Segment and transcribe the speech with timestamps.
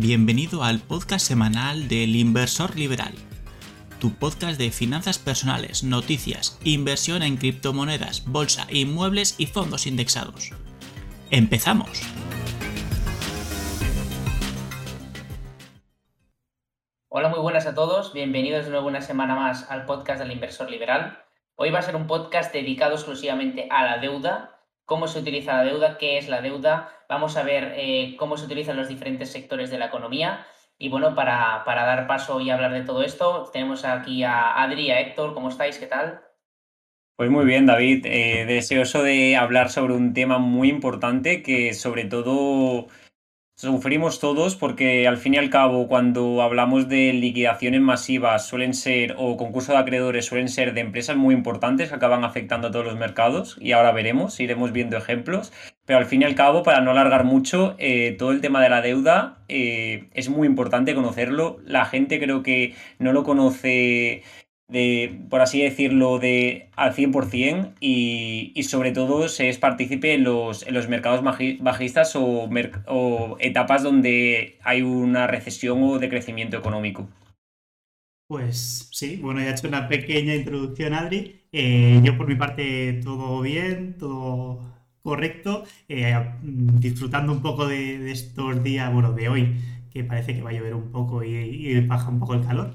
[0.00, 3.12] Bienvenido al podcast semanal del Inversor Liberal,
[3.98, 10.52] tu podcast de finanzas personales, noticias, inversión en criptomonedas, bolsa, inmuebles y fondos indexados.
[11.32, 12.00] ¡Empezamos!
[17.08, 18.12] Hola, muy buenas a todos.
[18.12, 21.24] Bienvenidos de nuevo una semana más al podcast del Inversor Liberal.
[21.56, 24.57] Hoy va a ser un podcast dedicado exclusivamente a la deuda
[24.88, 28.46] cómo se utiliza la deuda, qué es la deuda, vamos a ver eh, cómo se
[28.46, 30.46] utilizan los diferentes sectores de la economía.
[30.78, 35.00] Y bueno, para, dar paso y hablar de todo esto, tenemos aquí a Adri a
[35.00, 35.34] Héctor.
[35.34, 35.76] ¿Cómo estáis?
[35.78, 36.22] ¿Qué tal?
[37.16, 38.06] Pues muy bien, David.
[38.06, 42.86] Eh, deseoso de hablar sobre un tema muy importante que sobre todo
[43.60, 49.16] Sufrimos todos porque al fin y al cabo cuando hablamos de liquidaciones masivas suelen ser
[49.18, 52.84] o concurso de acreedores suelen ser de empresas muy importantes que acaban afectando a todos
[52.84, 55.52] los mercados y ahora veremos, iremos viendo ejemplos.
[55.86, 58.68] Pero al fin y al cabo, para no alargar mucho, eh, todo el tema de
[58.68, 61.58] la deuda eh, es muy importante conocerlo.
[61.64, 64.22] La gente creo que no lo conoce
[64.68, 70.24] de, por así decirlo, de al 100% y, y sobre todo se es partícipe en
[70.24, 71.22] los, en los mercados
[71.60, 72.48] bajistas o,
[72.86, 77.08] o, etapas donde hay una recesión o decrecimiento económico.
[78.28, 81.40] Pues sí, bueno, ya he hecho una pequeña introducción, Adri.
[81.50, 84.60] Eh, yo por mi parte todo bien, todo
[85.02, 89.56] correcto, eh, disfrutando un poco de, estos días, bueno, de hoy,
[89.90, 92.74] que parece que va a llover un poco y baja un poco el calor.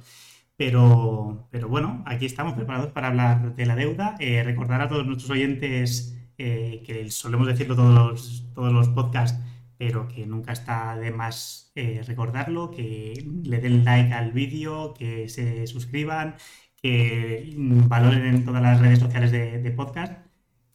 [0.65, 4.15] Pero, pero bueno, aquí estamos preparados para hablar de la deuda.
[4.19, 9.37] Eh, recordar a todos nuestros oyentes eh, que solemos decirlo todos los, todos los podcasts,
[9.77, 15.27] pero que nunca está de más eh, recordarlo, que le den like al vídeo, que
[15.27, 16.35] se suscriban,
[16.81, 20.13] que valoren en todas las redes sociales de, podcast,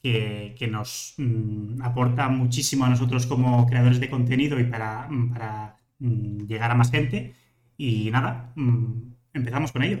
[0.03, 6.45] que, nos mm, aporta muchísimo a nosotros como creadores de contenido y para, para mm,
[6.45, 7.33] llegar a más gente.
[7.75, 9.99] Y nada, mm, empezamos con ello.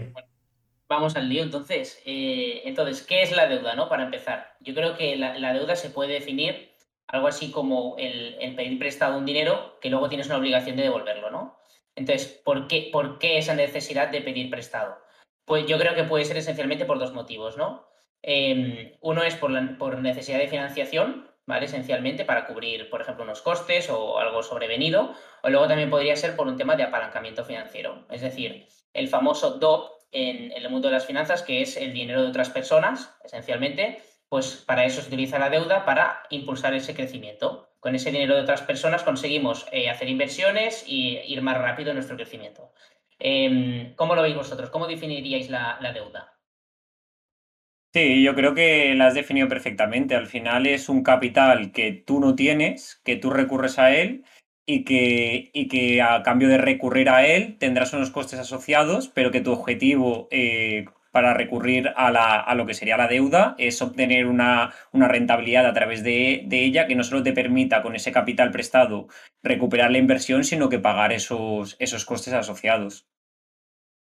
[0.89, 2.01] Vamos al lío entonces.
[2.05, 3.87] Eh, entonces, ¿qué es la deuda, no?
[3.89, 6.71] Para empezar, yo creo que la, deuda se puede definir
[7.07, 11.29] algo así como el, pedir prestado un dinero que luego tienes una obligación de devolverlo,
[11.29, 11.59] ¿no?
[11.95, 14.97] Entonces, ¿por qué, ¿por qué esa necesidad de pedir prestado?
[15.45, 17.87] Pues yo creo que puede ser esencialmente por dos motivos, ¿no?
[18.23, 21.65] Em, uno es por, por necesidad de financiación, ¿vale?
[21.65, 25.13] Esencialmente para cubrir, por ejemplo, unos costes o algo sobrevenido,
[25.43, 28.05] o luego también podría ser por un tema de apalancamiento financiero.
[28.09, 32.21] Es decir, el famoso DOP en, el mundo de las finanzas, que es el dinero
[32.21, 37.69] de otras personas, esencialmente, pues para eso se utiliza la deuda para impulsar ese crecimiento.
[37.79, 41.95] Con ese dinero de otras personas conseguimos eh, hacer inversiones y ir más rápido en
[41.95, 42.73] nuestro crecimiento.
[43.17, 44.69] Em, ¿Cómo lo veis vosotros?
[44.69, 46.33] ¿Cómo definiríais la, la deuda?
[47.91, 50.15] Sí, yo creo que la has definido perfectamente.
[50.15, 54.23] Al final es un capital que tú no tienes, que tú recurres a él
[54.69, 59.31] y que, y que a cambio de recurrir a él tendrás unos costes asociados, pero
[59.31, 63.81] que tu objetivo eh, para recurrir a, la, a, lo que sería la deuda es
[63.81, 67.95] obtener una, una rentabilidad a través de, de, ella que no solo te permita con
[67.95, 69.07] ese capital prestado
[69.41, 73.07] recuperar la inversión, sino que pagar esos, esos costes asociados.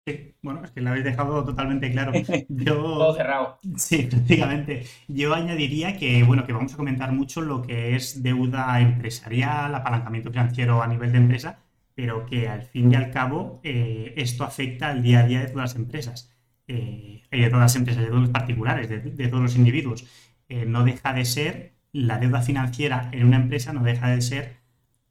[0.07, 2.13] Sí, bueno, es que lo habéis dejado totalmente claro.
[2.47, 3.59] Yo, Todo cerrado.
[3.75, 4.85] Sí, prácticamente.
[5.09, 10.31] Yo añadiría que, bueno, que vamos a comentar mucho lo que es deuda empresarial, apalancamiento
[10.31, 11.59] financiero a nivel de empresa,
[11.93, 15.47] pero que al fin y al cabo eh, esto afecta al día a día de
[15.47, 16.31] todas las empresas,
[16.67, 20.05] eh, de todas las empresas, de todos los particulares, de, todos los individuos.
[20.47, 24.55] Eh, no deja de ser la deuda financiera en una empresa, no deja de ser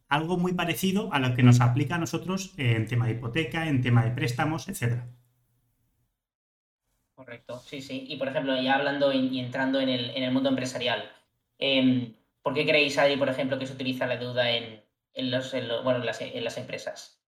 [0.08, 3.82] algo muy parecido a lo que nos aplica a nosotros en tema de hipoteca, en
[3.82, 5.08] tema de préstamos, etcétera.
[7.14, 8.04] Correcto, sí, sí.
[8.08, 11.10] Y por ejemplo, ya hablando y entrando en el, mundo empresarial,
[11.58, 12.12] em,
[12.42, 14.84] ¿por qué creéis, Adi, por ejemplo, que se utiliza la deuda en,
[15.14, 17.22] las, empresas?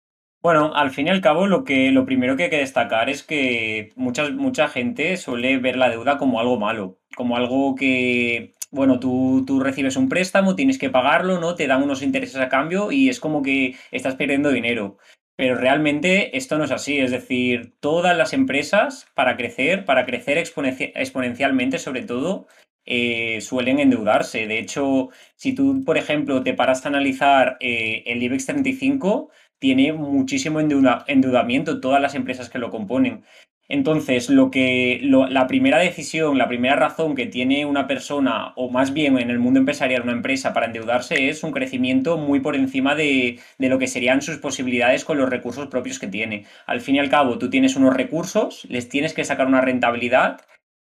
[0.41, 3.23] Bueno, al fin y al cabo, lo, que, lo primero que hay que destacar es
[3.23, 9.01] que mucha, mucha gente suele ver la deuda como algo malo, como algo que bueno,
[9.01, 11.55] tú, tú, recibes un préstamo, tienes que pagarlo, ¿no?
[11.55, 14.99] Te dan unos intereses a cambio y es como que estás perdiendo dinero.
[15.37, 20.39] Pero realmente esto no es así, es decir, todas las empresas para crecer, para crecer
[20.39, 22.47] exponencialmente sobre todo,
[22.87, 24.47] eh, suelen endeudarse.
[24.47, 29.93] De hecho, si tú, por ejemplo, te paras a analizar eh, el IBEX 35, tiene
[29.93, 33.25] muchísimo endeudamiento todas las empresas que lo componen.
[33.69, 38.93] Entonces, lo que la primera decisión, la primera razón que tiene una persona, o más
[38.93, 42.95] bien en el mundo empresarial una empresa para endeudarse, es un crecimiento muy por encima
[42.95, 46.45] de, de, lo que serían sus posibilidades con los recursos propios que tiene.
[46.67, 50.43] Al fin y al cabo, tú tienes unos recursos, les tienes que sacar una rentabilidad,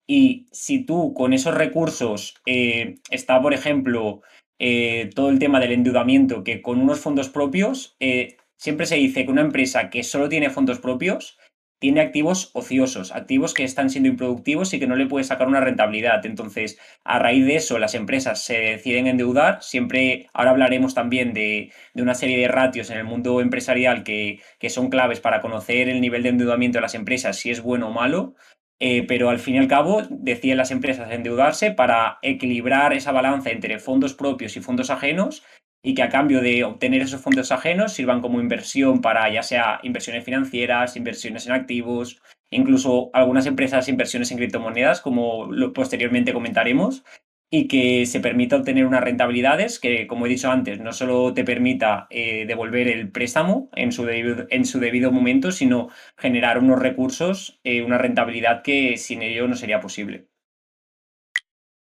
[0.06, 4.22] y si tú con esos recursos eh, está, por ejemplo,
[4.58, 9.24] eh, todo el tema del endeudamiento, que con unos fondos propios, eh, siempre se dice
[9.24, 11.38] que una empresa que solo tiene fondos propios
[11.82, 15.60] tiene activos ociosos, activos que están siendo improductivos y que no le puede sacar una
[15.60, 16.24] rentabilidad.
[16.24, 19.60] Entonces, a raíz de eso, las empresas se deciden endeudar.
[19.64, 24.38] Siempre, ahora hablaremos también de, una serie de ratios en el mundo empresarial que,
[24.68, 27.92] son claves para conocer el nivel de endeudamiento de las empresas, si es bueno o
[27.92, 28.36] malo.
[28.78, 33.50] Eh, pero al fin y al cabo deciden las empresas endeudarse para equilibrar esa balanza
[33.50, 35.42] entre fondos propios y fondos ajenos
[35.82, 39.80] y que a cambio de obtener esos fondos ajenos sirvan como inversión para ya sea
[39.82, 47.04] inversiones financieras, inversiones en activos, incluso algunas empresas inversiones en criptomonedas, como lo posteriormente comentaremos,
[47.50, 51.44] y que se permita obtener unas rentabilidades que, como he dicho antes, no solo te
[51.44, 56.78] permita eh, devolver el préstamo en su, debido, en su debido momento, sino generar unos
[56.80, 60.28] recursos, eh, una rentabilidad que sin ello no sería posible.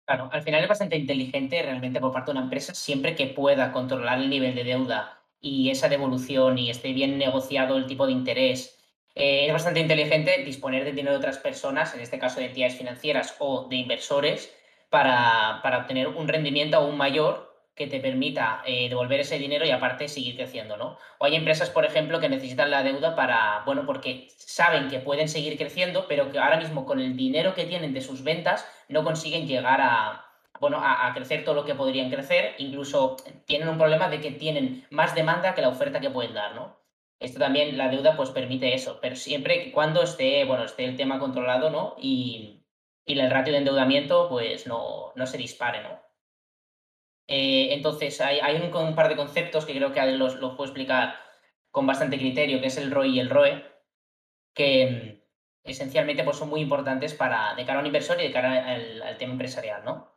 [0.09, 3.71] Claro, al final es bastante inteligente realmente por parte de una empresa siempre que pueda
[3.71, 8.13] controlar el nivel de deuda y esa devolución y esté bien negociado el tipo de
[8.13, 8.75] interés.
[9.13, 12.75] Eh, es bastante inteligente disponer de dinero de otras personas, en este caso de entidades
[12.75, 14.51] financieras o de inversores,
[14.89, 17.48] para, para obtener un rendimiento aún mayor
[17.79, 20.97] que te permita eh, devolver ese dinero y aparte seguir creciendo, ¿no?
[21.17, 25.29] O hay empresas, por ejemplo, que necesitan la deuda para, bueno, porque saben que pueden
[25.29, 29.05] seguir creciendo, pero que ahora mismo con el dinero que tienen de sus ventas no
[29.05, 30.25] consiguen llegar a,
[30.59, 33.15] bueno, a, crecer todo lo que podrían crecer, incluso
[33.45, 36.77] tienen un problema de que tienen más demanda que la oferta que pueden dar, ¿no?
[37.17, 41.17] Esto también, la deuda, pues permite eso, pero siempre cuando esté, bueno, esté el tema
[41.17, 41.95] controlado, ¿no?
[41.97, 42.65] Y,
[43.05, 46.08] y el ratio de endeudamiento, pues no, no se dispare, ¿no?
[47.31, 51.13] Eh, entonces, hay, un, par de conceptos que creo que los, los puedo explicar
[51.69, 53.63] con bastante criterio, que es el ROI y el ROE,
[54.55, 55.21] que
[55.63, 58.73] mm, esencialmente pues, son muy importantes para, de cara a un inversor y de cara
[58.73, 60.09] al, tema empresarial, ¿no?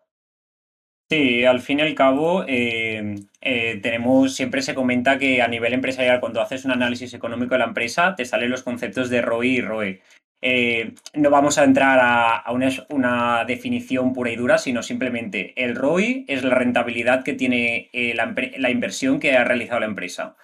[1.11, 5.75] Sí, al fin y al cabo, eh, eh, tenemos, siempre se comenta que a nivel
[5.75, 9.49] empresarial, cuando haces un análisis económico de la empresa, te salen los conceptos de ROI
[9.51, 10.03] y ROE.
[10.45, 12.51] Eh, no vamos a entrar a,
[12.89, 18.15] una, definición pura y dura, sino simplemente el ROI es la rentabilidad que tiene eh,
[18.15, 20.37] la, inversión que ha realizado la empresa.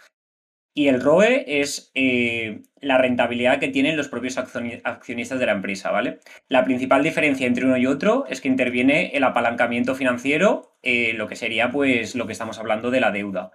[0.72, 5.90] Y el ROE es eh, la rentabilidad que tienen los propios accionistas de la empresa,
[5.90, 6.20] ¿vale?
[6.48, 10.78] La principal diferencia entre uno y otro es que interviene el apalancamiento financiero,
[11.14, 13.50] lo que sería pues lo que estamos hablando de la deuda.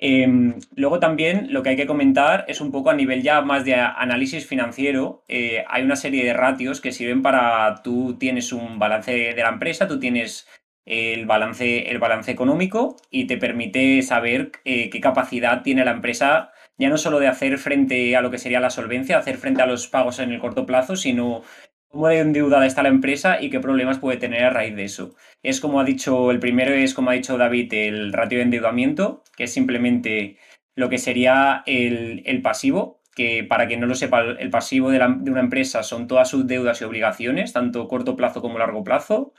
[0.00, 3.64] Em, luego también lo que hay que comentar es un poco a nivel ya más
[3.64, 5.24] de análisis financiero.
[5.26, 9.48] Eh, hay una serie de ratios que sirven para, tú tienes un balance de la
[9.48, 10.46] empresa, tú tienes
[10.86, 16.52] el balance, el balance económico y te permite saber eh, qué capacidad tiene la empresa,
[16.78, 19.66] ya no solo de hacer frente a lo que sería la solvencia, hacer frente a
[19.66, 21.42] los pagos en el corto plazo, sino
[21.88, 25.14] cómo endeudada está la empresa y qué problemas puede tener a raíz de eso.
[25.42, 29.22] Es como ha dicho, el primero es como ha dicho David, el ratio de endeudamiento,
[29.36, 30.38] que es simplemente
[30.74, 35.40] lo que sería el, pasivo, que para quien no lo sepa, el pasivo de, una
[35.40, 39.32] empresa son todas sus deudas y obligaciones, tanto corto plazo como largo plazo.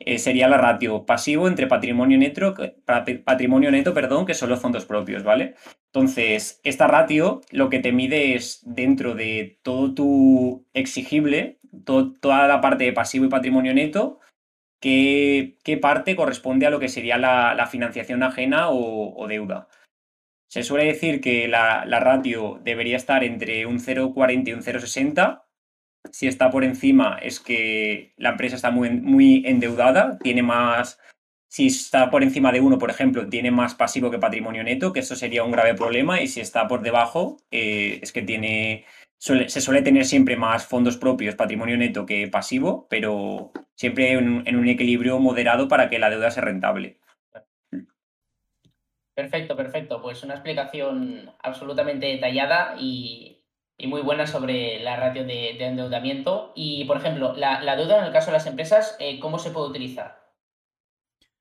[0.00, 2.54] Eh, sería la ratio pasivo entre patrimonio neto,
[3.24, 5.54] patrimonio neto, perdón, que son los fondos propios, ¿vale?
[5.86, 12.60] Entonces, esta ratio lo que te mide es dentro de todo tu exigible, toda la
[12.60, 14.20] parte de pasivo y patrimonio neto,
[14.80, 19.68] qué, parte corresponde a lo que sería la, financiación ajena o, deuda.
[20.48, 25.42] Se suele decir que la, ratio debería estar entre un 0,40 y un 0,60.
[26.12, 31.00] Si está por encima es que la empresa está muy, muy endeudada, tiene más,
[31.48, 35.00] si está por encima de uno, por ejemplo, tiene más pasivo que patrimonio neto, que
[35.00, 38.84] eso sería un grave problema, y si está por debajo, eh, es que tiene,
[39.24, 44.68] se suele tener siempre más fondos propios, patrimonio neto que pasivo, pero siempre en, un
[44.68, 47.00] equilibrio moderado para que la deuda sea rentable.
[49.14, 50.02] Perfecto, perfecto.
[50.02, 53.40] Pues una explicación absolutamente detallada y,
[53.86, 56.52] muy buena sobre la ratio de, endeudamiento.
[56.54, 59.70] Y, por ejemplo, la, deuda en el caso de las empresas, eh, ¿cómo se puede
[59.70, 60.22] utilizar?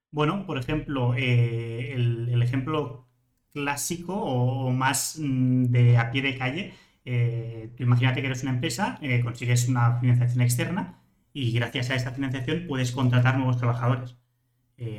[0.10, 3.10] Bueno, por ejemplo, eh, el, ejemplo
[3.52, 6.74] clásico o, más mm, de a pie de calle,
[7.06, 11.02] eh, imagínate que eres una empresa, eh, consigues una financiación externa
[11.34, 14.16] y gracias a esta financiación puedes contratar nuevos trabajadores.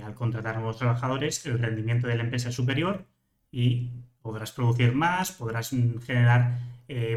[0.04, 3.06] al contratar nuevos trabajadores, el rendimiento de la empresa es superior
[3.50, 3.90] y
[4.22, 5.70] podrás producir más, podrás
[6.06, 6.58] generar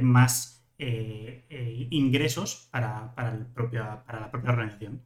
[0.01, 0.65] más
[1.89, 5.01] ingresos para, el propio, para la propia organización.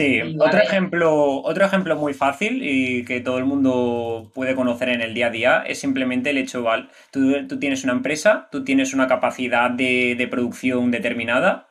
[0.00, 5.00] Sí, otro ejemplo, otro ejemplo muy fácil y que todo el mundo puede conocer en
[5.00, 8.94] el día a día es simplemente el hecho, Val, tú, tienes una empresa, tú tienes
[8.94, 11.68] una capacidad de, producción determinada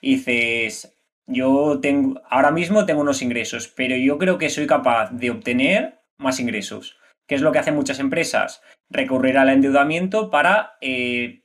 [0.00, 5.12] y dices, yo tengo, ahora mismo tengo unos ingresos, pero yo creo que soy capaz
[5.12, 6.98] de obtener más ingresos.
[7.28, 8.60] ¿Qué es lo que hacen muchas empresas?
[8.90, 11.44] Recurrir al endeudamiento para eh,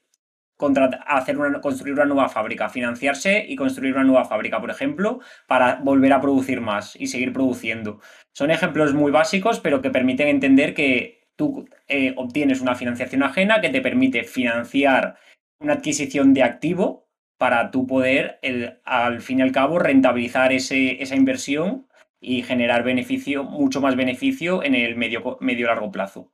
[1.05, 5.75] hacer una, construir una nueva fábrica, financiarse y construir una nueva fábrica, por ejemplo, para
[5.75, 7.99] volver a producir más y seguir produciendo.
[8.33, 13.61] Son ejemplos muy básicos, pero que permiten entender que tú eh, obtienes una financiación ajena
[13.61, 15.17] que te permite financiar
[15.59, 18.39] una adquisición de activo para tú poder,
[18.85, 21.87] al fin y al cabo, rentabilizar esa inversión
[22.19, 26.32] y generar beneficio, mucho más beneficio en el medio, medio largo plazo.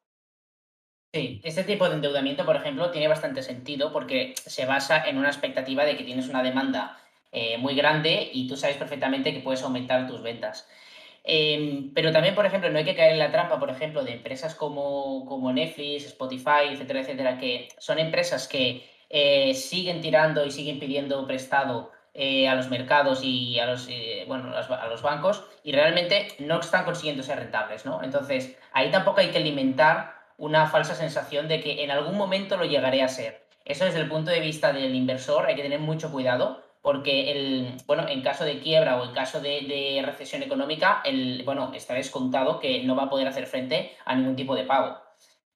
[1.12, 5.30] Sí, este tipo de endeudamiento, por ejemplo, tiene bastante sentido porque se basa en una
[5.30, 7.00] expectativa de que tienes una demanda
[7.32, 10.70] eh, muy grande y tú sabes perfectamente que puedes aumentar tus ventas.
[11.24, 14.14] Em, pero también, por ejemplo, no hay que caer en la trampa, por ejemplo, de
[14.14, 20.52] empresas como, como Netflix, Spotify, etcétera, etcétera, que son empresas que eh, siguen tirando y
[20.52, 23.88] siguen pidiendo prestado eh, a los mercados y a los,
[24.28, 28.04] bueno, a los bancos y realmente no están consiguiendo ser rentables, ¿no?
[28.04, 32.66] Entonces, ahí tampoco hay que alimentar una falsa sensación de que en algún momento lo
[32.66, 33.46] llegaré a ser.
[33.66, 37.74] Eso desde el punto de vista del inversor hay que tener mucho cuidado porque el,
[37.86, 42.60] bueno, en caso de quiebra o en caso de, recesión económica, el, bueno, está descontado
[42.60, 44.98] que no va a poder hacer frente a ningún tipo de pago.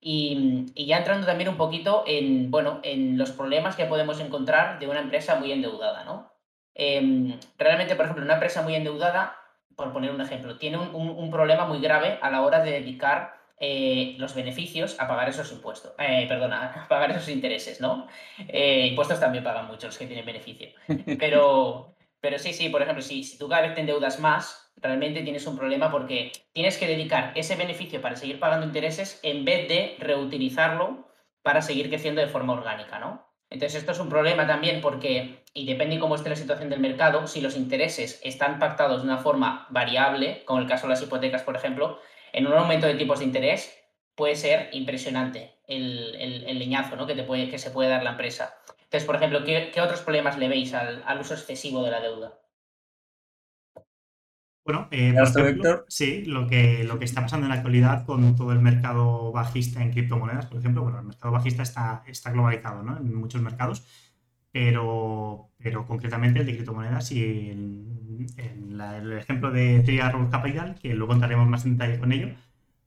[0.01, 4.87] Y, ya entrando también un poquito en, bueno, en los problemas que podemos encontrar de
[4.87, 6.29] una empresa muy endeudada, ¿no?
[6.75, 9.37] Em, realmente, por ejemplo, una empresa muy endeudada,
[9.77, 13.42] por poner un ejemplo, tiene un, un problema muy grave a la hora de dedicar
[13.65, 18.07] eh, los beneficios a pagar esos impuestos, eh, perdona, a pagar esos intereses, ¿no?
[18.49, 20.67] Eh, impuestos también pagan mucho los que tienen beneficio.
[21.17, 25.21] Pero, pero sí, sí, por ejemplo, si, si tú cada vez te endeudas más, realmente
[25.21, 29.69] tienes un problema porque tienes que dedicar ese beneficio para seguir pagando intereses en vez
[29.69, 31.07] de reutilizarlo
[31.41, 33.25] para seguir creciendo de forma orgánica, ¿no?
[33.49, 36.81] Entonces esto es un problema también porque, y depende de cómo esté la situación del
[36.81, 41.01] mercado, si los intereses están pactados de una forma variable, como el caso de las
[41.01, 42.01] hipotecas, por ejemplo,
[42.33, 43.71] en un aumento de tipos de interés
[44.15, 47.07] puede ser impresionante el, leñazo ¿no?
[47.07, 48.55] que, te puede, que se puede dar la empresa.
[48.81, 52.39] Entonces, por ejemplo, ¿qué, otros problemas le veis al, uso excesivo de la deuda?
[54.65, 55.13] Bueno, eh,
[55.89, 59.81] sí, lo que, lo que está pasando en la actualidad con todo el mercado bajista
[59.81, 62.95] en criptomonedas, por ejemplo, bueno, el mercado bajista está, está globalizado ¿no?
[62.97, 63.85] en muchos mercados,
[64.53, 71.47] pero, pero concretamente el de criptomonedas y el ejemplo de Triarrow Capital, que luego entraremos
[71.47, 72.29] más en detalle con ello,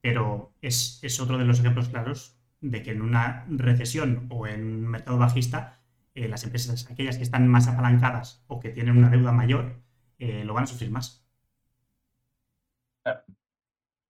[0.00, 4.62] pero es, es, otro de los ejemplos claros de que en una recesión o en
[4.64, 5.80] un mercado bajista,
[6.14, 9.82] eh, las empresas, aquellas que están más apalancadas o que tienen una deuda mayor,
[10.18, 11.26] eh, lo van a sufrir más.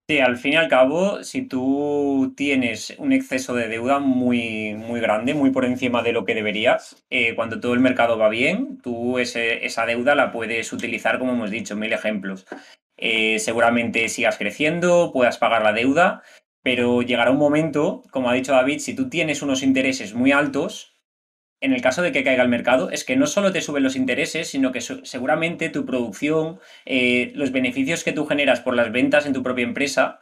[0.09, 5.01] Sí, al fin y al cabo, si tú tienes un exceso de deuda muy, muy
[5.01, 8.79] grande, muy por encima de lo que deberías, eh, cuando todo el mercado va bien,
[8.81, 12.45] tú esa deuda la puedes utilizar, como hemos dicho, mil ejemplos.
[12.95, 16.23] Eh, seguramente sigas creciendo, puedas pagar la deuda,
[16.63, 20.96] pero llegará un momento, como ha dicho David, si tú tienes unos intereses muy altos,
[21.59, 23.95] en el caso de que caiga el mercado, es que no solo te suben los
[23.95, 29.25] intereses, sino que seguramente tu producción, eh, los beneficios que tú generas por las ventas
[29.25, 30.19] en tu propia empresa,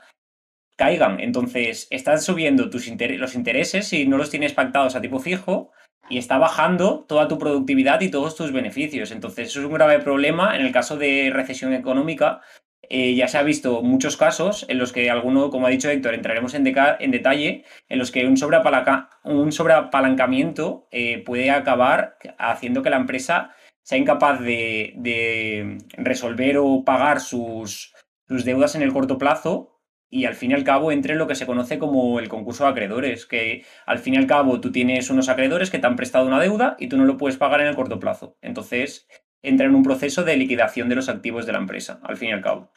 [0.78, 1.20] caigan.
[1.20, 5.72] Entonces, están subiendo tus los intereses y no los tienes pactados a tipo fijo
[6.10, 9.12] y está bajando toda tu productividad y todos tus beneficios.
[9.12, 12.42] Entonces, eso es un grave problema en el caso de recesión económica
[12.90, 16.14] eh, ya se ha visto muchos casos en los que alguno, como ha dicho Héctor,
[16.14, 18.36] entraremos en, detalle, en los que un,
[19.24, 23.52] un sobreapalancamiento eh, puede acabar haciendo que la empresa
[23.84, 27.94] sea incapaz de, resolver o pagar sus,
[28.28, 29.76] sus, deudas en el corto plazo
[30.10, 32.64] y al fin y al cabo entre en lo que se conoce como el concurso
[32.64, 35.96] de acreedores, que al fin y al cabo tú tienes unos acreedores que te han
[35.96, 38.38] prestado una deuda y tú no lo puedes pagar en el corto plazo.
[38.42, 39.08] Entonces,
[39.48, 42.34] entra en un proceso de liquidación de los activos de la empresa, al fin y
[42.34, 42.72] al cabo.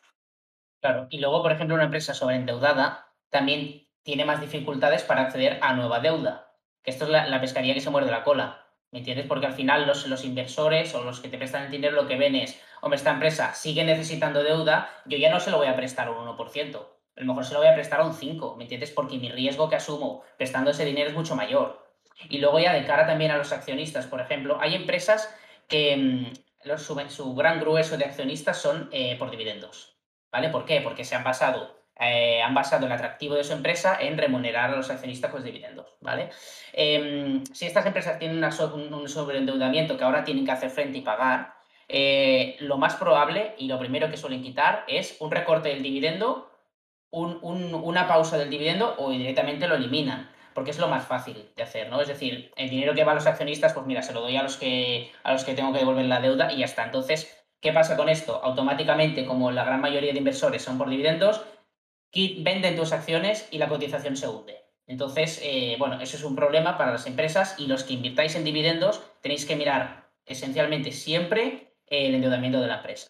[0.81, 5.75] Claro, y luego, por ejemplo, una empresa sobreendeudada también tiene más dificultades para acceder a
[5.75, 8.65] nueva deuda, que esto es la, pescaría que se muerde la cola.
[8.91, 9.27] ¿Me entiendes?
[9.27, 12.17] Porque al final los, los, inversores o los que te prestan el dinero lo que
[12.17, 15.77] ven es, hombre, esta empresa sigue necesitando deuda, yo ya no se lo voy a
[15.77, 16.77] prestar un 1%,
[17.17, 18.91] a lo mejor se lo voy a prestar a un 5%, ¿me entiendes?
[18.93, 21.87] Porque mi riesgo que asumo prestando ese dinero es mucho mayor.
[22.31, 25.35] Y luego ya de cara también a los accionistas, por ejemplo, hay empresas
[25.69, 26.33] que
[26.65, 29.97] mm, su, gran grueso de accionistas son eh, por dividendos.
[30.31, 30.51] ¿Vale?
[30.51, 30.81] ¿Por qué?
[30.81, 34.77] Porque se han basado, eh, han basado el atractivo de su empresa en remunerar a
[34.77, 35.97] los accionistas con dividendos.
[36.01, 36.31] ¿vale?
[36.73, 41.55] Em, si estas empresas tienen un sobreendeudamiento que ahora tienen que hacer frente y pagar,
[41.89, 46.51] eh, lo más probable y lo primero que suelen quitar es un recorte del dividendo,
[47.11, 51.89] una pausa del dividendo o directamente lo eliminan porque es lo más fácil de hacer,
[51.89, 52.01] ¿no?
[52.01, 54.43] Es decir, el dinero que va a los accionistas, pues mira, se lo doy a
[54.43, 56.83] los que, a los que tengo que devolver la deuda y ya está.
[56.83, 58.41] Entonces, ¿qué pasa con esto?
[58.43, 61.45] Automáticamente, como la gran mayoría de inversores son por dividendos,
[62.39, 64.57] venden tus acciones y la cotización se hunde.
[64.89, 68.43] Entonces, eh, bueno, eso es un problema para las empresas y los que invirtáis en
[68.43, 73.07] dividendos tenéis que mirar esencialmente siempre el endeudamiento de la empresa.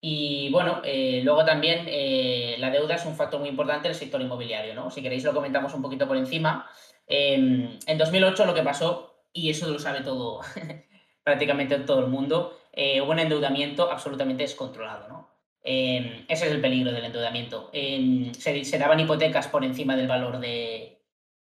[0.00, 3.98] Y bueno, eh, luego también eh, la deuda es un factor muy importante en el
[3.98, 4.90] sector inmobiliario, ¿no?
[4.90, 6.70] Si queréis lo comentamos un poquito por encima.
[7.06, 10.40] Em, en 2008 lo que pasó, y eso lo sabe todo,
[11.24, 12.58] prácticamente todo el mundo,
[13.02, 15.38] hubo un endeudamiento absolutamente descontrolado, ¿no?
[15.62, 17.70] Em, ese es el peligro del endeudamiento.
[17.72, 21.02] Em, se, daban hipotecas por encima del valor de,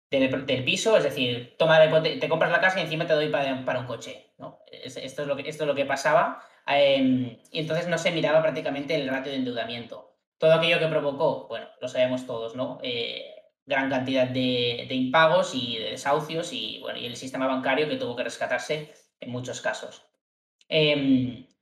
[0.10, 3.86] del, piso, es decir, toma te compras la casa y encima te doy para, un
[3.86, 4.34] coche.
[4.72, 6.44] Esto, es lo esto es lo que pasaba.
[6.70, 10.16] Em, y entonces no se miraba prácticamente el ratio de endeudamiento.
[10.38, 12.80] Todo aquello que provocó, bueno, lo sabemos todos, ¿no?
[12.84, 13.26] Eh,
[13.66, 18.16] gran cantidad de, impagos y de desahucios y, bueno, y el sistema bancario que tuvo
[18.16, 20.06] que rescatarse en muchos casos.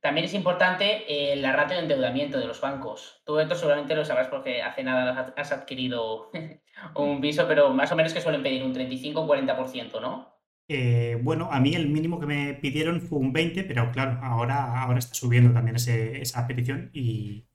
[0.00, 3.20] También es importante eh, la ratio de endeudamiento de los bancos.
[3.24, 6.30] Tú esto seguramente lo sabrás porque hace nada has adquirido
[6.94, 10.37] un piso, pero más o menos que suelen pedir un 35 o 40%, ¿no?
[10.68, 14.82] Eh, bueno, a mí el mínimo que me pidieron fue un 20, pero claro, ahora,
[14.82, 17.46] ahora está subiendo también esa petición y,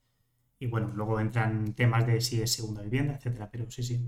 [0.67, 3.99] bueno, luego entran temas de si es segunda vivienda, etcétera, pero sí, sí.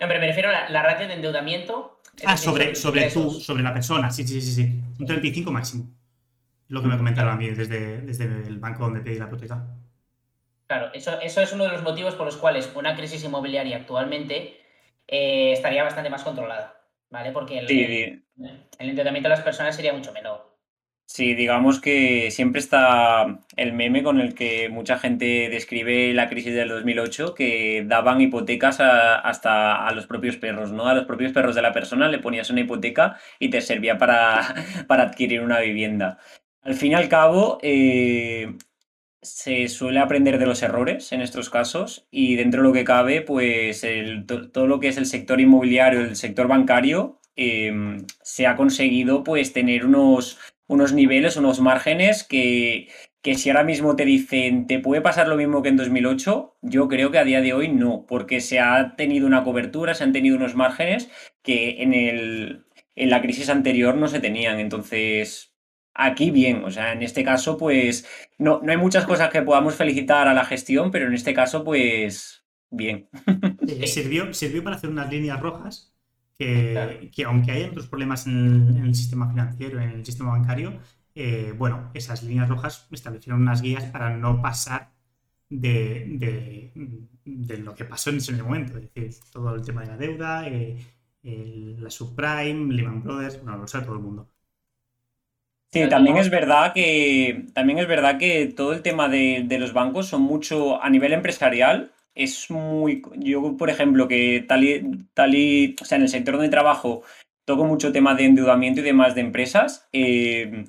[0.00, 2.00] Hombre, me refiero a la, ratio de endeudamiento.
[2.24, 4.80] Ah, sobre, sobre, tú, sobre la persona, sí, sí, sí, sí.
[4.98, 5.90] Un 35 máximo
[6.68, 9.66] lo que me comentaron a mí desde, desde el banco donde pedí la hipoteca.
[10.66, 14.60] Claro, eso, eso es uno de los motivos por los cuales una crisis inmobiliaria actualmente
[15.06, 16.80] eh, estaría bastante más controlada,
[17.14, 17.30] ¿vale?
[17.30, 20.52] Porque el, el endeudamiento de las personas sería mucho menor.
[21.06, 26.54] Sí, digamos que siempre está el meme con el que mucha gente describe la crisis
[26.54, 30.88] del 2008, que daban hipotecas hasta a los propios perros, ¿no?
[30.88, 34.54] A los propios perros de la persona le ponías una hipoteca y te servía para,
[34.88, 36.18] para adquirir una vivienda.
[36.62, 38.56] Al fin y al cabo, eh,
[39.24, 43.22] se suele aprender de los errores en estos casos y dentro de lo que cabe,
[43.22, 43.84] pues
[44.52, 49.52] todo lo que es el sector inmobiliario, el sector bancario, em, se ha conseguido pues
[49.52, 52.88] tener unos, unos niveles, unos márgenes que,
[53.24, 56.58] que si ahora mismo te dicen, ¿te puede pasar lo mismo que en 2008?
[56.60, 60.04] Yo creo que a día de hoy no, porque se ha tenido una cobertura, se
[60.04, 61.10] han tenido unos márgenes
[61.42, 64.60] que en, el, en la crisis anterior no se tenían.
[64.60, 65.53] Entonces,
[65.94, 66.64] aquí bien.
[66.64, 68.06] O sea, en este caso, pues
[68.38, 71.64] no, no hay muchas cosas que podamos felicitar a la gestión, pero en este caso,
[71.64, 73.08] pues bien.
[73.66, 75.94] Eh, sirvió, sirvió para hacer unas líneas rojas
[76.38, 80.78] que, aunque hay otros problemas en, el sistema financiero, en el sistema bancario,
[81.14, 84.92] eh, bueno, esas líneas rojas establecieron unas guías para no pasar
[85.48, 86.72] de,
[87.24, 88.78] lo que pasó en ese momento.
[88.78, 93.66] Es decir, todo el tema de la deuda, eh, la subprime, Lehman Brothers, bueno, lo
[93.66, 94.33] sabe todo el mundo.
[95.74, 100.06] Sí, también es verdad que también es verdad que todo el tema de, los bancos
[100.06, 101.90] son mucho a nivel empresarial.
[102.14, 103.02] Es muy.
[103.16, 105.74] Yo, por ejemplo, que tal y, tal y.
[105.82, 107.02] O sea, en el sector donde trabajo
[107.44, 109.88] toco mucho tema de endeudamiento y demás de empresas.
[109.92, 110.66] Eh,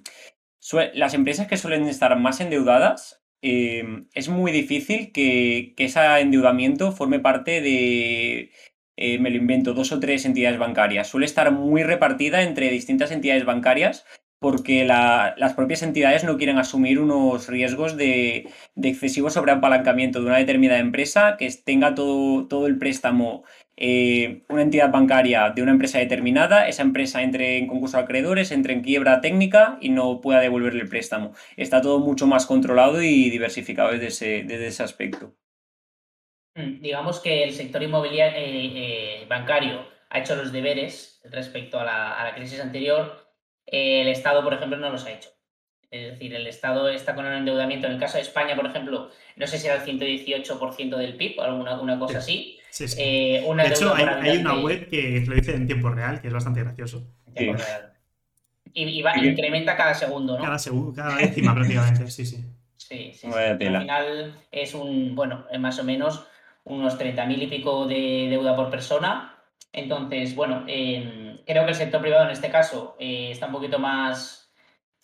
[0.95, 7.19] las empresas que suelen estar más endeudadas, eh, es muy difícil que, ese endeudamiento forme
[7.19, 8.51] parte de.
[8.97, 11.09] Eh, me lo invento, dos o tres entidades bancarias.
[11.09, 14.03] Suele estar muy repartida entre distintas entidades bancarias
[14.45, 18.47] porque las propias entidades no quieren asumir unos riesgos de,
[18.79, 23.43] excesivo sobreapalancamiento de una determinada empresa que tenga todo, todo el préstamo
[23.75, 28.51] eh, una entidad bancaria de una empresa determinada, esa empresa entre en concurso de acreedores,
[28.51, 31.33] entre en quiebra técnica y no pueda devolverle el préstamo.
[31.57, 35.33] Está todo mucho más controlado y diversificado desde ese, desde ese aspecto.
[36.53, 41.83] Mm, digamos que el sector inmobiliario eh, eh, bancario ha hecho los deberes respecto a
[41.83, 43.24] la, a la crisis anterior
[43.67, 45.29] el Estado, por ejemplo, no los ha hecho.
[45.91, 47.87] Es decir, el Estado está con un endeudamiento.
[47.87, 51.39] En el caso de España, por ejemplo, no sé si era el 118% del PIB
[51.39, 52.59] o alguna cosa así.
[52.97, 56.61] Eh, de hecho, hay, una web que lo dice en tiempo real, que es bastante
[56.61, 57.07] gracioso.
[58.73, 60.43] Y, incrementa cada segundo, ¿no?
[60.43, 62.43] Cada, segundo, cada décima prácticamente, sí, sí.
[62.75, 66.27] Sí, sí, Al final es un, bueno, más o menos
[66.65, 69.35] unos 30.000 y pico de deuda por persona
[69.75, 73.79] entonces, bueno, em, creo que el sector privado en este caso eh, está un poquito
[73.79, 74.53] más,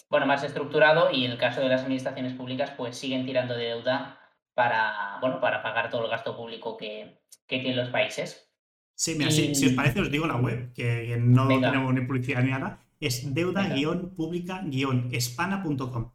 [0.10, 3.64] bueno, más estructurado y en el caso de las administraciones públicas, pues siguen tirando de
[3.66, 4.20] deuda
[4.54, 8.50] para, bueno, para pagar todo el gasto público que, tienen los países.
[8.96, 12.52] Sí, mira, si, os parece, os digo la web, que, no tenemos ni publicidad ni
[12.52, 16.12] nada, es deuda-pública-espana.com.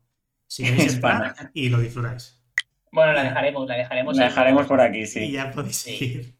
[0.47, 2.43] Si queréis entrar y lo disfrutáis.
[2.91, 4.17] Bueno, la dejaremos, la dejaremos.
[4.17, 5.25] La dejaremos por aquí, sí.
[5.25, 6.36] Y ya podéis seguir.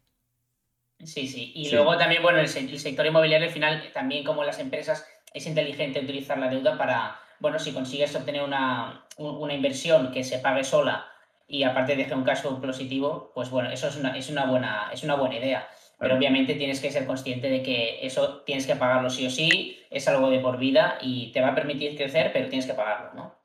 [1.03, 1.51] Sí, sí.
[1.55, 5.99] Y luego también, bueno, el, sector inmobiliario al final, también como las empresas, es inteligente
[5.99, 9.05] utilizar la deuda para, bueno, si consigues obtener una,
[9.51, 11.07] inversión que se pague sola
[11.47, 14.89] y aparte deje un cash flow positivo, pues bueno, eso es una, es una, buena,
[14.91, 15.67] es una buena idea.
[15.99, 19.79] Pero obviamente tienes que ser consciente de que eso tienes que pagarlo sí o sí,
[19.89, 23.13] es algo de por vida y te va a permitir crecer, pero tienes que pagarlo,
[23.13, 23.36] ¿no?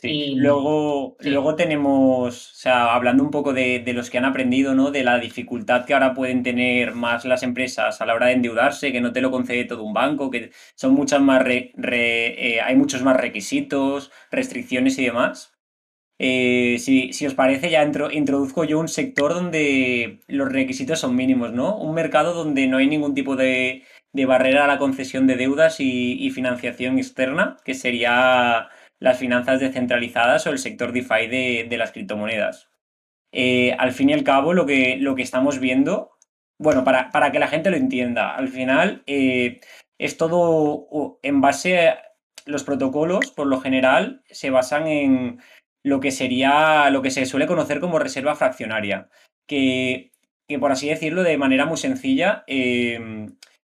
[0.00, 4.92] Sí, luego, luego tenemos, o sea, hablando un poco de, los que han aprendido, ¿no?
[4.92, 8.92] De la dificultad que ahora pueden tener más las empresas a la hora de endeudarse,
[8.92, 13.02] que no te lo concede todo un banco, que son muchas más, eh, hay muchos
[13.02, 15.58] más requisitos, restricciones y demás.
[16.20, 21.76] Eh, si, os parece, ya introduzco yo un sector donde los requisitos son mínimos, ¿no?
[21.76, 26.30] Un mercado donde no hay ningún tipo de, barrera a la concesión de deudas y
[26.30, 28.68] financiación externa, que sería
[29.00, 32.68] las finanzas descentralizadas o el sector DeFi de, las criptomonedas.
[33.32, 36.12] Eh, al fin y al cabo, lo que, lo que estamos viendo,
[36.58, 39.60] bueno, para, para, que la gente lo entienda, al final eh,
[39.98, 42.02] es todo en base a
[42.46, 45.40] los protocolos, por lo general, se basan en
[45.84, 49.08] lo que sería, lo que se suele conocer como reserva fraccionaria,
[49.46, 50.12] que,
[50.48, 53.28] que por así decirlo, de manera muy sencilla, eh,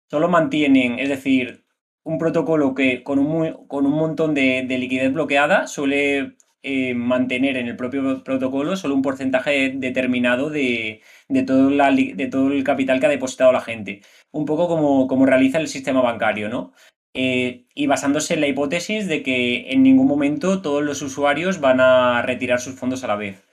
[0.09, 1.64] solo mantienen, es decir,
[2.05, 7.67] un protocolo que con un, con un montón de, liquidez bloqueada suele eh, mantener en
[7.67, 11.01] el propio protocolo solo un porcentaje determinado de,
[11.45, 14.01] todo de, todo el capital que ha depositado la gente.
[14.31, 16.73] Un poco como, como realiza el sistema bancario, ¿no?
[17.15, 21.79] Eh, y basándose en la hipótesis de que en ningún momento todos los usuarios van
[21.79, 23.43] a retirar sus fondos a la vez.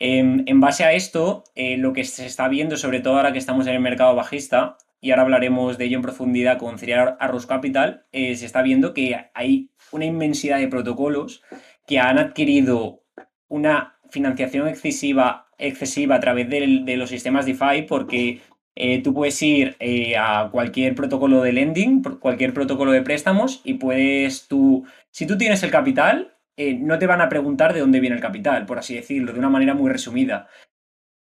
[0.00, 3.66] En, base a esto, eh, lo que se está viendo, sobre todo ahora que estamos
[3.66, 8.06] en el mercado bajista, y ahora hablaremos de ello en profundidad con Cereal Arrows Capital,
[8.10, 11.42] eh, se está viendo que hay una inmensidad de protocolos
[11.86, 13.04] que han adquirido
[13.46, 18.40] una financiación excesiva, excesiva a través de, los sistemas DeFi porque
[18.76, 23.74] eh, tú puedes ir eh, a cualquier protocolo de lending, cualquier protocolo de préstamos y
[23.74, 28.16] puedes tú, si tú tienes el capital, no te van a preguntar de dónde viene
[28.16, 30.48] el capital, por así decirlo, de una manera muy resumida.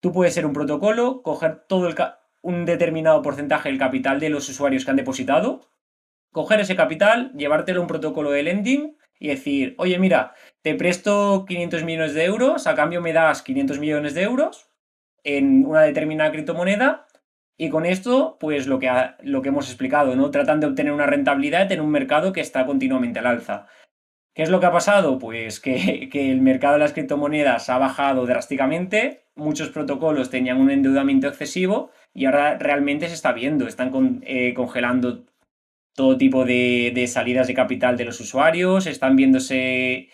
[0.01, 1.97] Tú puedes ser un protocolo, coger todo el,
[2.47, 5.69] un determinado porcentaje del capital de los usuarios que han depositado,
[6.31, 10.33] coger ese capital, llevártelo a un protocolo de lending y decir, oye, mira,
[10.63, 14.71] te presto 500 millones de euros, a cambio me das 500 millones de euros
[15.25, 17.09] en una determinada criptomoneda
[17.57, 18.91] y con esto, pues lo que,
[19.23, 20.31] lo que hemos explicado, ¿no?
[20.31, 23.67] Tratan de obtener una rentabilidad en un mercado que está continuamente al alza.
[24.35, 25.19] ¿Qué es lo que ha pasado?
[25.19, 30.71] Pues que, que, el mercado de las criptomonedas ha bajado drásticamente, muchos protocolos tenían un
[30.71, 35.27] endeudamiento excesivo y ahora realmente se está viendo, están eh, congelando
[35.95, 40.09] todo tipo de, salidas de capital de los usuarios, están viéndose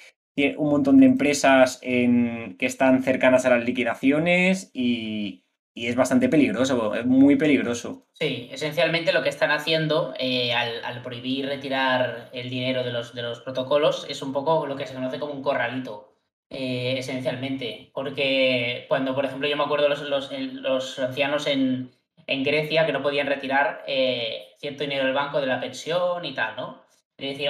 [0.56, 5.38] un montón de empresas que están cercanas a las liquidaciones y,
[5.74, 8.06] es bastante peligroso, es muy peligroso.
[8.12, 13.22] Sí, esencialmente lo que están haciendo eh, al, prohibir retirar el dinero de los, de
[13.22, 16.11] los protocolos es un poco lo que se conoce como un corralito.
[16.54, 17.90] Eh, esencialmente.
[17.94, 21.90] Porque cuando, por ejemplo, yo me acuerdo los, los, ancianos en,
[22.26, 26.56] Grecia que no podían retirar eh, cierto dinero del banco de la pensión y tal,
[26.56, 26.82] ¿no?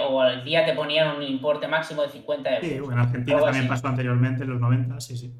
[0.06, 2.68] o al día te ponían un importe máximo de 50 euros.
[2.68, 5.32] Sí, en Argentina también pasó anteriormente, en los 90, sí, sí.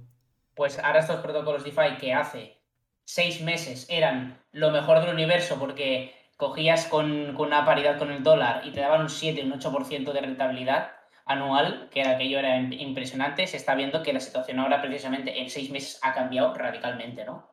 [0.54, 2.58] Pues ahora estos protocolos DeFi que hace
[3.04, 8.22] seis meses eran lo mejor del universo porque cogías con, con una paridad con el
[8.22, 10.92] dólar y te daban un 7, un 8% de rentabilidad,
[11.24, 15.70] anual, que aquello era impresionante, se está viendo que la situación ahora precisamente en seis
[15.70, 17.50] meses ha cambiado radicalmente, ¿no?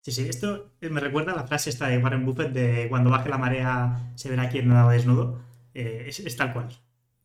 [0.00, 3.28] Sí, sí, esto me recuerda a la frase esta de Warren Buffett de cuando baje
[3.28, 5.42] la marea se verá quién nadaba desnudo.
[5.74, 6.68] Eh, es, tal cual,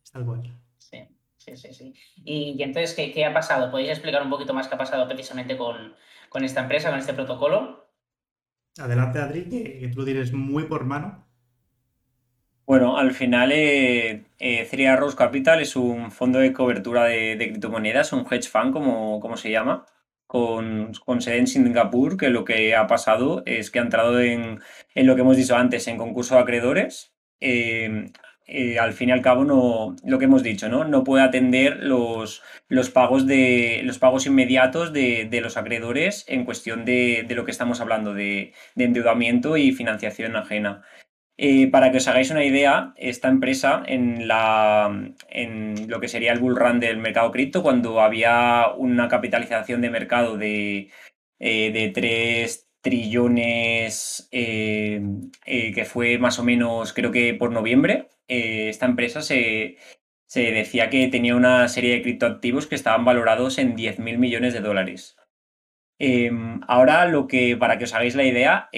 [0.02, 0.42] es tal cual.
[0.78, 0.98] Sí,
[1.36, 1.72] sí, sí.
[1.72, 1.94] sí.
[2.16, 3.70] Y, entonces, ¿qué, ha pasado?
[3.70, 5.94] ¿Podéis explicar un poquito más qué ha pasado precisamente con,
[6.42, 7.88] esta empresa, con este protocolo?
[8.76, 11.24] Adelante, Adri, que, que tú lo tienes muy por mano.
[12.72, 18.24] Bueno, al final eh, eh Rose Capital es un fondo de cobertura de, criptomonedas, un
[18.30, 19.84] hedge fund como, se llama,
[20.26, 24.60] con, sede en Singapur, que lo que ha pasado es que ha entrado en,
[24.94, 27.12] lo que hemos dicho antes, en concurso de acreedores.
[27.40, 28.10] Eh,
[28.46, 30.84] eh, al fin y al cabo, no, lo que hemos dicho, ¿no?
[30.84, 36.86] No puede atender los, los, pagos, de, los pagos inmediatos de, los acreedores en cuestión
[36.86, 40.82] de, lo que estamos hablando, de endeudamiento y financiación ajena.
[41.38, 44.28] Eh, para que os hagáis una idea, esta empresa en,
[45.88, 50.36] lo que sería el bull run del mercado cripto, cuando había una capitalización de mercado
[50.36, 50.90] de,
[51.38, 55.00] eh, de 3 trillones, eh,
[55.44, 59.76] que fue más o menos, creo que por noviembre, esta empresa se,
[60.26, 64.60] se, decía que tenía una serie de criptoactivos que estaban valorados en 10.000 millones de
[64.60, 65.16] dólares.
[65.98, 68.68] Em, ahora, lo que, para que os hagáis la idea,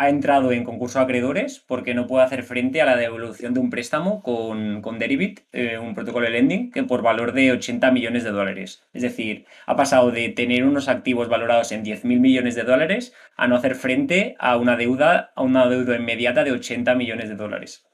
[0.00, 3.60] ha entrado en concurso de acreedores porque no puede hacer frente a la devolución de
[3.60, 7.90] un préstamo con, con Deribit, eh, un protocolo de lending, que por valor de 80
[7.90, 8.82] millones de dólares.
[8.94, 13.12] Es decir, ha pasado de tener unos activos valorados en 10 mil millones de dólares
[13.36, 17.34] a no hacer frente a una deuda, a una deuda inmediata de 80 millones de
[17.34, 17.84] dólares.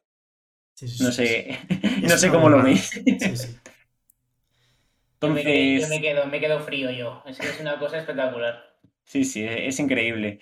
[1.01, 1.59] no sé,
[2.03, 3.03] no sé cómo lo veis.
[3.05, 3.61] Entonces...
[5.21, 5.42] Yo me,
[6.01, 7.25] quedo, me quedo frío yo.
[7.27, 8.77] Es que es una cosa espectacular.
[9.07, 10.40] Sí, sí, es increíble.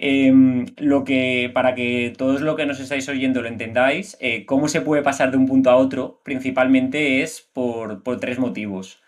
[0.00, 4.68] Em, lo que, para que todos lo que nos estáis oyendo lo entendáis, eh, cómo
[4.68, 9.02] se puede pasar de un punto a otro, principalmente es por, tres motivos.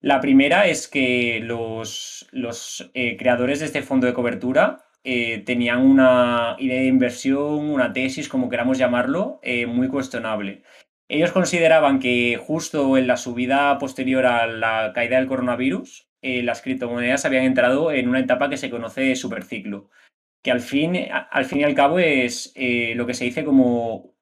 [0.00, 5.82] La primera es que los, los eh, creadores de este fondo de cobertura eh, tenían
[5.82, 10.62] una idea de inversión, una tesis, como queramos llamarlo, muy cuestionable.
[11.08, 17.26] Ellos consideraban que justo en la subida posterior a la caída del coronavirus, las criptomonedas
[17.26, 19.90] habían entrado en una etapa que se conoce de superciclo
[20.44, 24.14] que al fin, al fin y al cabo es eh, lo que se dice como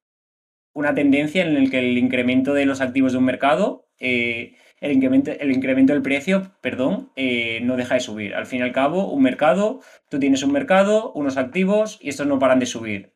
[0.72, 4.92] una tendencia en la que el incremento de los activos de un mercado, eh, el,
[4.92, 8.36] incremento, el incremento del precio, perdón, eh, no deja de subir.
[8.36, 12.28] Al fin y al cabo, un mercado, tú tienes un mercado, unos activos y estos
[12.28, 13.14] no paran de subir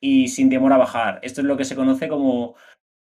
[0.00, 1.18] y sin temor a bajar.
[1.22, 2.54] Esto es lo que se conoce como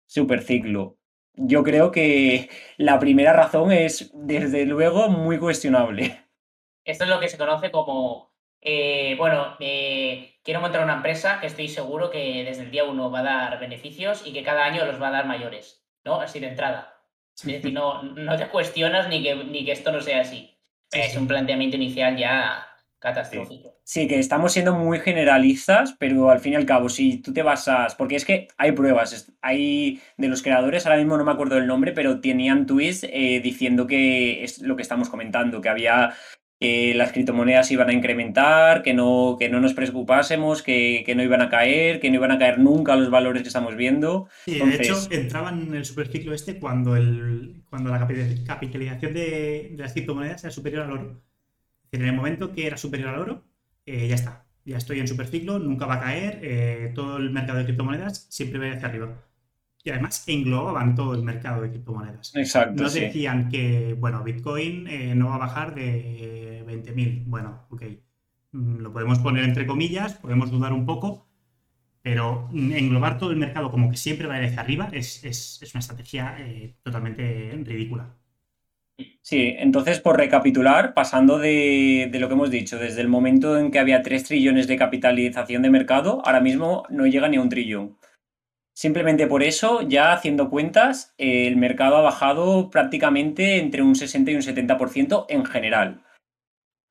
[0.06, 0.98] superciclo.
[1.32, 6.26] Yo creo que la primera razón es, desde luego, muy cuestionable.
[6.84, 8.27] Esto es lo que se conoce como
[8.60, 13.10] eh, bueno, eh, quiero montar una empresa que estoy seguro que desde el día uno
[13.10, 16.20] va a dar beneficios y que cada año los va a dar mayores, ¿no?
[16.20, 16.94] Así de entrada.
[17.36, 20.58] Es decir, no, no te cuestionas ni que, ni que esto no sea así.
[20.90, 22.68] es un planteamiento inicial ya
[22.98, 23.76] catastrófico.
[23.84, 24.08] Sí.
[24.08, 27.94] que estamos siendo muy generalistas, pero al fin y al cabo, si tú te basas,
[27.94, 31.66] porque es que hay pruebas, hay de los creadores, ahora mismo no me acuerdo del
[31.66, 36.14] nombre, pero tenían tweets eh, diciendo que es lo que estamos comentando, que había
[36.58, 41.40] que las criptomonedas iban a incrementar, que no, que no nos preocupásemos, que, no iban
[41.40, 44.28] a caer, que no iban a caer nunca los valores que estamos viendo.
[44.44, 49.92] Sí, de hecho, entraban en el superciclo este cuando, el, cuando la capitalización de, las
[49.92, 51.22] criptomonedas era superior al oro.
[51.92, 53.44] En el momento que era superior al oro,
[53.86, 54.44] eh, ya está.
[54.64, 58.58] Ya estoy en superciclo, nunca va a caer, eh, todo el mercado de criptomonedas siempre
[58.58, 59.27] va hacia arriba
[59.88, 62.36] y además englobaban todo el mercado de criptomonedas.
[62.36, 62.82] Exacto.
[62.82, 67.24] No decían que, bueno, Bitcoin eh, no va a bajar de 20.000.
[67.24, 67.84] Bueno, ok.
[68.52, 71.26] Mm, lo podemos poner entre comillas, podemos dudar un poco,
[72.02, 76.76] pero englobar todo el mercado como que siempre va hacia arriba es, una estrategia eh,
[76.82, 78.14] totalmente ridícula.
[79.22, 83.70] Sí, entonces por recapitular, pasando de, de, lo que hemos dicho, desde el momento en
[83.70, 87.48] que había 3 trillones de capitalización de mercado, ahora mismo no llega ni a un
[87.48, 87.96] trillón.
[88.78, 94.36] Simplemente por eso, ya haciendo cuentas, el mercado ha bajado prácticamente entre un 60 y
[94.36, 96.04] un 70% en general.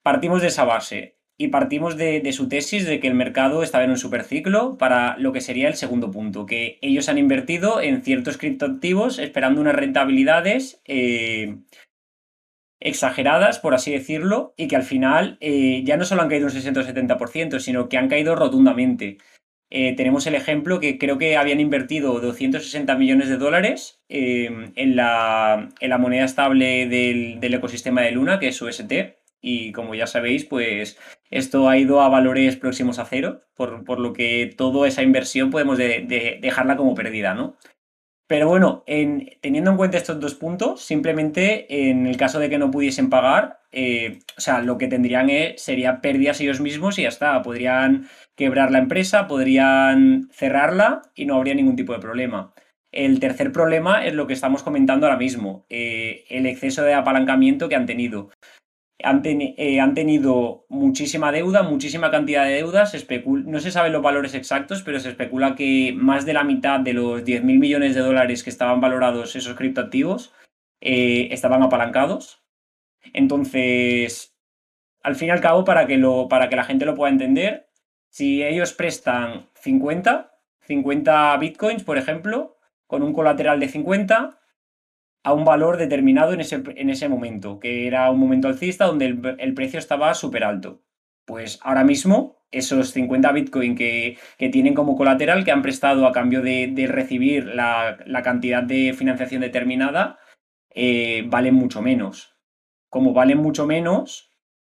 [0.03, 3.91] Partimos de esa base y partimos de, su tesis de que el mercado estaba en
[3.91, 8.37] un superciclo para lo que sería el segundo punto, que ellos han invertido en ciertos
[8.37, 11.55] criptoactivos esperando unas rentabilidades eh,
[12.81, 16.51] exageradas, por así decirlo, y que al final eh, ya no solo han caído un
[16.51, 19.19] 60 o 70%, sino que han caído rotundamente.
[19.69, 24.95] Eh, tenemos el ejemplo que creo que habían invertido 260 millones de dólares em, en,
[24.95, 28.93] la, moneda estable del, ecosistema de Luna, que es UST.
[29.41, 30.97] Y como ya sabéis, pues
[31.29, 35.77] esto ha ido a valores próximos a cero, por, lo que toda esa inversión podemos
[35.77, 37.57] dejarla como perdida, ¿no?
[38.27, 42.71] Pero bueno, teniendo en cuenta estos dos puntos, simplemente en el caso de que no
[42.71, 47.41] pudiesen pagar, eh, o sea, lo que tendrían sería pérdidas ellos mismos y ya está.
[47.41, 52.53] Podrían quebrar la empresa, podrían cerrarla y no habría ningún tipo de problema.
[52.91, 57.69] El tercer problema es lo que estamos comentando ahora mismo, eh, el exceso de apalancamiento
[57.69, 58.29] que han tenido.
[59.03, 62.95] Han, eh, han, tenido muchísima deuda, muchísima cantidad de deudas.
[63.25, 66.93] no se saben los valores exactos, pero se especula que más de la mitad de
[66.93, 70.33] los 10.000 millones de dólares que estaban valorados esos criptoactivos
[70.81, 72.43] eh, estaban apalancados.
[73.13, 74.35] Entonces,
[75.03, 77.69] al fin y al cabo, para que, lo, para que la gente lo pueda entender,
[78.09, 80.31] si ellos prestan 50,
[80.61, 82.57] 50 bitcoins, por ejemplo,
[82.87, 84.36] con un colateral de 50
[85.27, 89.07] a un valor determinado en ese, en ese momento, que era un momento alcista donde
[89.39, 90.85] el, precio estaba súper alto.
[91.25, 96.41] Pues ahora mismo esos 50 Bitcoin que, tienen como colateral, que han prestado a cambio
[96.41, 100.17] de, recibir la, cantidad de financiación determinada,
[100.73, 102.37] eh, valen mucho menos.
[102.87, 104.31] Como valen mucho menos,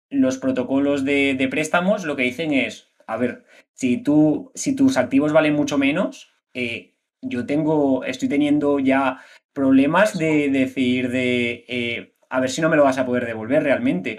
[0.09, 4.97] los protocolos de, de préstamos lo que dicen es, a ver, si tú, si tus
[4.97, 9.21] activos valen mucho menos, eh, yo tengo, estoy teniendo ya
[9.53, 13.63] problemas de, decir de, eh, a ver si no me lo vas a poder devolver
[13.63, 14.17] realmente.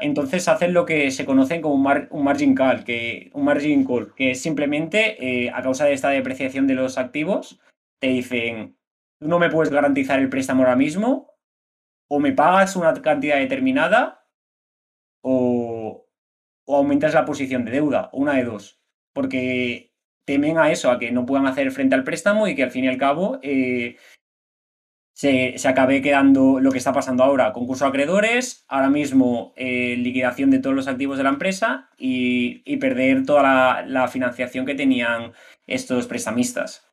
[0.00, 4.32] Entonces hacen lo que se conoce como un, margin call, que, un margin call, que
[4.32, 7.60] es simplemente eh, a causa de esta depreciación de los activos,
[8.00, 8.76] te dicen,
[9.20, 11.32] tú no me puedes garantizar el préstamo ahora mismo,
[12.08, 14.26] o me pagas una cantidad determinada,
[15.22, 16.08] o,
[16.66, 18.80] o aumentas la posición de deuda, una de dos.
[19.12, 19.93] Porque
[20.24, 22.84] temen a eso, a que no puedan hacer frente al préstamo y que al fin
[22.84, 23.96] y al cabo eh,
[25.14, 30.50] se, acabe quedando lo que está pasando ahora, concurso de acreedores, ahora mismo eh, liquidación
[30.50, 35.32] de todos los activos de la empresa y, perder toda la, financiación que tenían
[35.66, 36.90] estos prestamistas.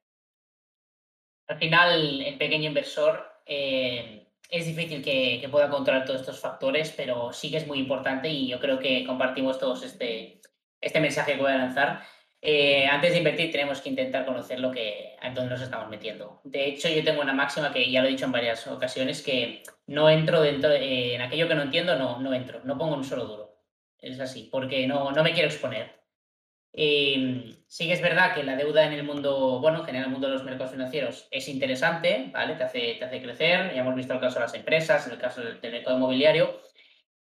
[1.48, 7.34] Al final, el pequeño inversor eh, es difícil que, pueda controlar todos estos factores, pero
[7.34, 10.40] sí que es muy importante y yo creo que compartimos todos este,
[10.80, 12.04] este mensaje que voy a lanzar
[12.42, 16.42] eh, antes de invertir tenemos que intentar conocer lo que, a dónde nos estamos metiendo.
[16.44, 19.64] De hecho, yo tengo una máxima que ya lo he dicho en varias ocasiones, que
[19.88, 23.26] no entro dentro, en aquello que no entiendo, no, no entro, no pongo un solo
[23.26, 23.58] duro.
[24.00, 26.02] Es así, porque no, no me quiero exponer.
[26.74, 30.12] Eh, sí que es verdad que la deuda en el mundo, bueno, en general el
[30.12, 32.56] mundo de los mercados financieros es interesante, ¿vale?
[32.56, 35.42] Te hace, te hace crecer, ya hemos visto el caso de las empresas, el caso
[35.42, 36.62] del, mercado inmobiliario,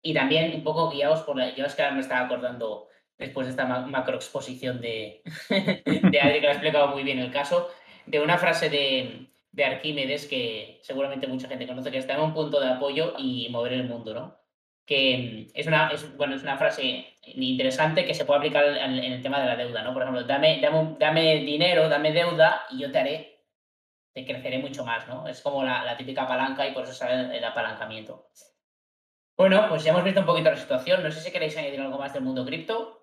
[0.03, 2.89] y también un poco guiados por la, yo es que ahora me estaba acordando
[3.21, 7.69] después de esta macro exposición de, de Adri, que ha explicado muy bien el caso,
[8.07, 12.35] de una frase de, de Arquímedes que seguramente mucha gente conoce, que está en un
[12.35, 14.37] punto de apoyo y mover el mundo, ¿no?
[14.87, 19.23] Que es una, es, bueno, es una frase interesante que se puede aplicar en, el
[19.23, 19.93] tema de la deuda, ¿no?
[19.93, 23.45] Por ejemplo, dame, dame, dame dinero, dame deuda y yo te haré,
[24.13, 25.29] te creceré mucho más, ¿no?
[25.29, 28.31] Es como la, la típica palanca y por eso sale el apalancamiento.
[29.37, 31.03] Bueno, pues ya hemos visto un poquito la situación.
[31.03, 33.00] No sé si queréis añadir algo más del mundo cripto.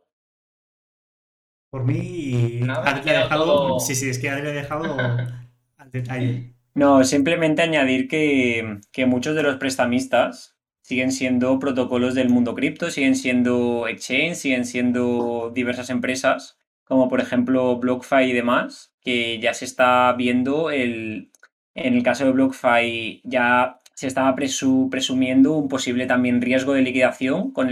[1.69, 4.97] Por mí, Nada, dejado, sí, sí, es que Adri ha dejado
[5.77, 6.53] al detalle.
[6.73, 13.15] No, simplemente añadir que, muchos de los prestamistas siguen siendo protocolos del mundo cripto, siguen
[13.15, 19.65] siendo exchange, siguen siendo diversas empresas, como por ejemplo BlockFi y demás, que ya se
[19.65, 21.31] está viendo el,
[21.73, 27.51] en el caso de BlockFi ya se estaba presumiendo un posible también riesgo de liquidación
[27.51, 27.67] con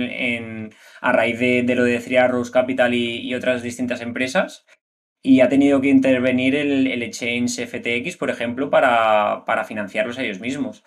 [1.01, 4.65] a raíz de, lo de Three Arrows Capital y, otras distintas empresas.
[5.21, 10.39] Y ha tenido que intervenir el, el exchange FTX, por ejemplo, para, financiarlos a ellos
[10.39, 10.83] mismos.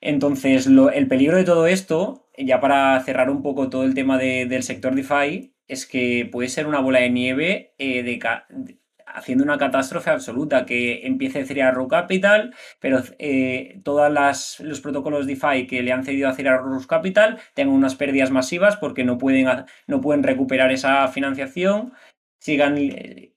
[0.00, 4.62] Entonces, el peligro de todo esto, ya para cerrar un poco todo el tema del
[4.62, 8.78] sector DeFi, es que puede ser una bola de nieve eh, de,
[9.14, 15.82] haciendo una catástrofe absoluta, que empiece Row Capital, pero eh, todos los protocolos DeFi que
[15.82, 19.46] le han cedido a Row Capital tengan unas pérdidas masivas porque no pueden,
[19.86, 21.92] no pueden recuperar esa financiación,
[22.38, 22.76] sigan,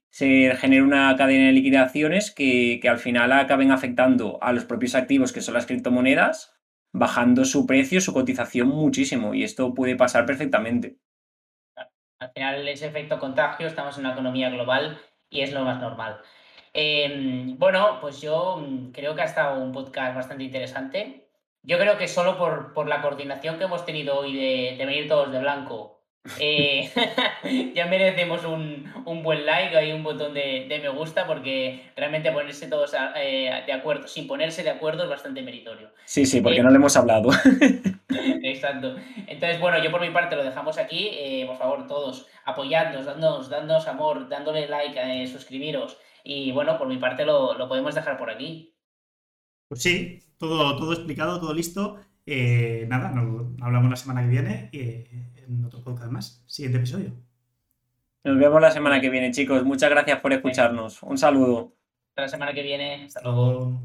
[0.09, 4.95] se genere una cadena de liquidaciones que, que al final acaben afectando a los propios
[4.95, 6.53] activos que son las criptomonedas,
[6.93, 10.97] bajando su precio, su cotización muchísimo, y esto puede pasar perfectamente.
[12.19, 14.99] Al final, ese efecto contagio, estamos en una economía global
[15.31, 16.21] y es lo más normal.
[16.73, 21.29] Em, bueno, pues yo mm, creo que ha estado un podcast bastante interesante.
[21.63, 25.07] Yo creo que solo por, por la coordinación que hemos tenido hoy de, de venir
[25.07, 26.00] todos de blanco,
[26.39, 26.91] eh,
[27.75, 32.31] ya merecemos un, un, buen like y un botón de, de, me gusta porque realmente
[32.31, 35.89] ponerse todos eh, de acuerdo, sin ponerse de acuerdo es bastante meritorio.
[36.05, 37.29] Sí, sí, porque eh, no le hemos hablado.
[38.43, 38.95] Exacto.
[39.25, 41.11] Entonces, bueno, yo por mi parte lo dejamos aquí.
[41.47, 45.97] por favor, todos apoyadnos, dándonos, dándonos amor, dándole like, suscribiros.
[46.23, 48.75] Y bueno, por mi parte lo, lo, podemos dejar por aquí.
[49.67, 51.99] Pues sí, todo, todo explicado, todo listo.
[52.27, 54.69] nada, nos hablamos la semana que viene.
[55.51, 56.43] En otro podcast más.
[56.47, 57.11] Siguiente episodio.
[58.23, 59.65] Nos vemos la semana que viene, chicos.
[59.65, 61.03] Muchas gracias por escucharnos.
[61.03, 61.75] Un saludo.
[62.09, 63.05] Hasta la semana que viene.
[63.05, 63.81] Hasta luego.